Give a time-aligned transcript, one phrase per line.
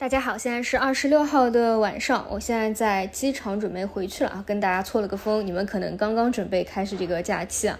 [0.00, 7.78] 大家好，现在是二十六号的晚上，我现在在机场准备回去了啊，跟大家错了个风，你们可能刚刚准备开始这个假期啊。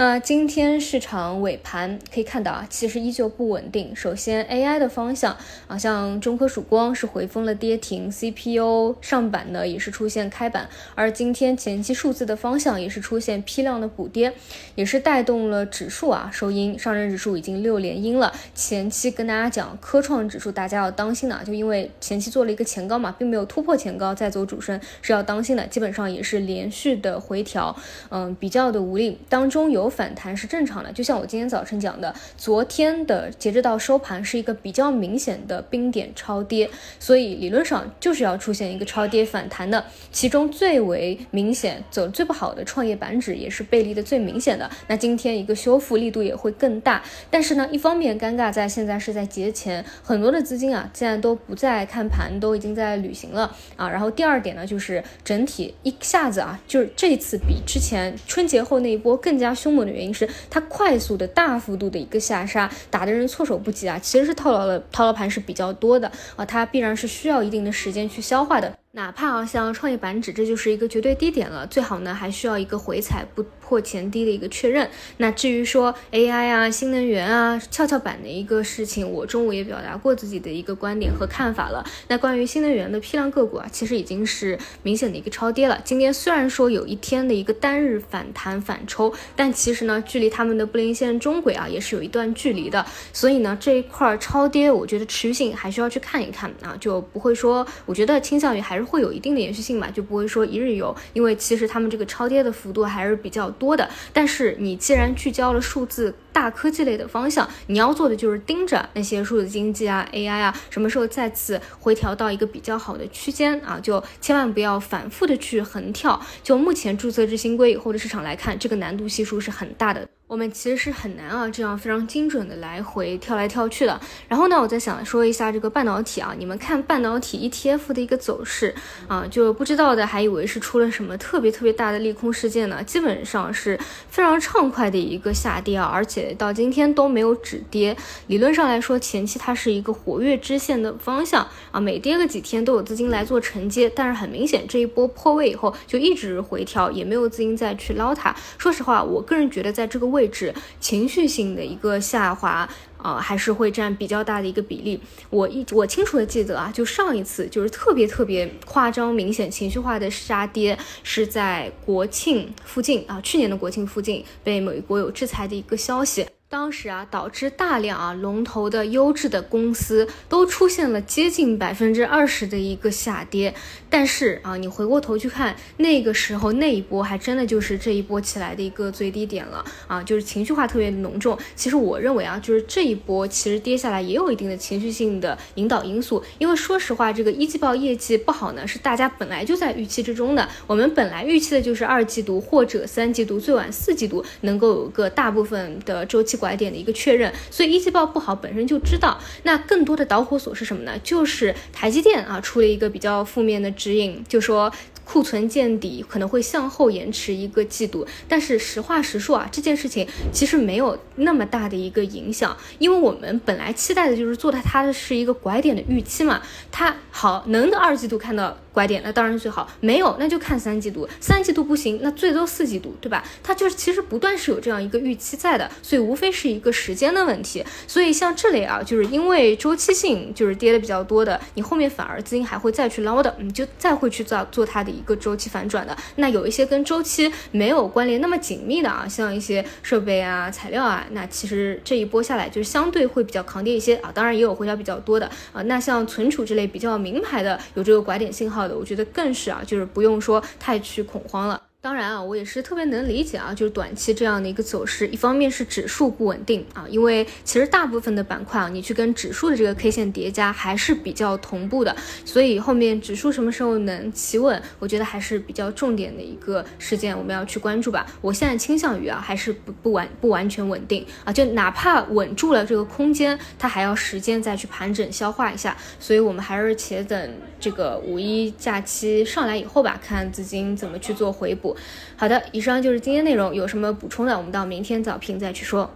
[0.00, 3.96] 那今天市场尾盘可以看到啊，其实依旧不稳定。
[3.96, 5.36] 首先 AI 的方向
[5.66, 14.32] 啊，像中科曙光是回封了跌停，CPU 上板呢也是出现开板，而今天前期数字的方向也是出现批量的补跌，
[14.76, 18.32] 也是带动了指数啊收阴，上证指数已经六连阴了。
[18.54, 27.74] 前期跟大家讲科创指数大家要当心的，就因为前期做了一个前高嘛，并没有突破前高再走主升是要当心的，基本上也是连续的回调，
[28.10, 29.87] 嗯，比较的无力，当中有。
[29.88, 39.84] 反弹是正常的，就像我今天早晨讲的，昨天的截止到收盘是一个比较明显的冰点超跌，所以理论上就是要出现一个超跌反弹的。
[40.10, 44.68] 其中最为明显、走最不好的创业板指也是背离的最明显的。
[44.88, 47.02] 那今天一个修复力度也会更大。
[47.30, 53.88] 但是呢，一方面尴尬在现在是在节前，很多的资金啊，现在都不在看盘，都已经在旅行了啊。
[53.88, 59.77] 然后第二点呢，就是整体一下子啊，就是这次比之前春节后那一波更加凶。
[59.84, 63.98] 的原因是它快速的大幅度的一个下杀，打的人措手不及啊！
[63.98, 68.76] 其实是套牢的套牢盘是比较多的啊，它必然是需要一定的时间去消化的。
[68.92, 74.88] 哪怕啊，像创业板指，这就是一个绝对低点了，最好呢还需要一个回踩不破前低的一个确认。
[75.18, 81.84] 那至于说 AI 啊、新能源啊、跷跷板的一个事情，我中午也表达过自己的一个观点和看法了。
[82.08, 85.78] 那关于新能源的批量个股啊，其实已经是明显的一个超跌了。
[85.84, 92.84] 今天虽然说有一天的一个单日反弹反抽，但其实呢，距离他们的布林线中轨啊，也是有一段距离的。
[93.12, 98.88] 所以呢，这一块超跌，我觉得持续性还需要去看一看啊，就不会说，我觉得倾向于还是。
[98.88, 103.86] 会有一定的延续性嘛，就不会说一日游，因为其实他们这个超跌的幅度还是比较多的。
[104.14, 116.18] 但是你既然聚焦了数字大科技类的方向，你要做的就是盯着那些数字经济啊、AI 啊，什么时候再次回调到一个比较好的区间啊，就千万不要反复的去横跳。
[116.42, 120.08] 就目前注册制新规以后的市场来看，这个难度系数是很大的。
[120.28, 123.98] 我们其实是很难啊，这样非常精准的来回跳来跳去的。
[124.28, 128.74] 然后呢，我在想说一下这个半导体啊，你们看半导体 ETF 的一个走势
[129.06, 133.80] 啊，就不知道的还以为是出了什么特别特别大的利空事件呢，基本上是
[134.10, 137.96] 非常畅快的一个下跌啊，而且到今天都没有止跌。
[138.26, 148.36] 理论上来说，前期它是一个活跃支线的方向啊，每跌个几天都有资金来做承接，但是很明显这一波破位以后就一直回调，也没有资金再去捞它。
[148.58, 150.17] 说实话，我个人觉得在这个位。
[150.18, 155.00] 位置情绪性的一个下滑啊，还是会占比较大的一个比例。
[155.30, 166.26] 我一我清楚的记得啊，就上一次就是特别特别夸张、明显情绪化的杀跌，是在国庆附近啊，去年的国庆附近被美国有制裁的一个消息。
[166.50, 173.52] 当时啊，导致大量啊龙头的优质的公司都出现了接近百分之二十的一个下跌。
[173.90, 181.38] 但是啊，你回过头去看那个时候那一波，还真的就是这一波起来的一个最低点了啊，就是情绪化特别浓重。
[181.54, 186.24] 其实我认为啊，就是这一波其实跌下来也有一定的情绪性的引导因素。
[186.38, 190.48] 因为说实话，这个一季报业绩不好呢，是大家本来就在预期之中的。
[190.66, 196.37] 我们本来预期的就是二季度或者三季度，最晚四季度能够有个大部分的周期。
[196.38, 199.18] 拐点的一个确认，所以一季报不好本身就知道。
[199.42, 200.98] 那更多的导火索是什么呢？
[201.04, 204.72] 就是台积电啊出了一个比较负面的指引，就说。
[205.10, 216.42] 库存见底可能会向后延迟一个季度，但是实话实说啊，这件事情其实没有那么大的一个影响，因为我们本来期待的就是做它，它的是一个拐点的预期嘛。
[216.70, 221.08] 它好能二季度看到拐点，那当然最好；没有，那就看三季度。
[221.18, 223.24] 三季度不行，那最多四季度，对吧？
[223.42, 227.64] 它就是其实不断是有这样一个预期在的，所以无非是一个时间的问题。
[227.88, 234.92] 所以像这类啊，就是因为周期性就是跌的比较多的，你后面反而资金还会再去捞的，你就再会去做做它的。
[234.92, 244.10] 一个周期反转的，那有一些跟周期没有关联那么紧密的啊，像一些设备啊、材料啊，那其实这一波下来就是相对会比较抗跌一些啊。
[244.12, 245.62] 当然也有回调比较多的啊。
[245.62, 251.62] 那像存储这类比较名牌的，有这个拐点信号我觉得更是啊，就是不用说太去恐慌了。
[251.88, 261.96] 当然啊，我也是特别能理解啊，就是短期这样的一个走势，一方面是指数不稳定啊，因为其实大部分的板块啊，你去跟指数的这个 K 线叠加还是比较同步的，
[262.26, 268.04] 所以后面指数什么时候能企稳，我觉得还是比较重点的一个事件，我们要去关注吧。
[268.20, 281.74] 我现在倾向于啊，还是不不完不完全稳定啊，就哪怕稳住了这个空间，它还要时间再去盘整消化一下，所以我们还是且等这个五一假期上来以后吧，看资金怎么去做回补。
[282.16, 285.90] 好的，以上就是今天内容，有什么补充的，我们到明天早评再去说。